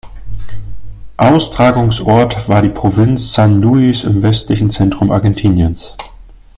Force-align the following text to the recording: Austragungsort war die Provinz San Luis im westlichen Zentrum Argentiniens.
Austragungsort 1.17 2.49
war 2.49 2.63
die 2.63 2.69
Provinz 2.69 3.33
San 3.33 3.61
Luis 3.61 4.03
im 4.03 4.23
westlichen 4.23 4.71
Zentrum 4.71 5.11
Argentiniens. 5.11 5.95